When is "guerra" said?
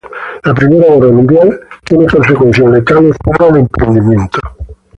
0.95-1.11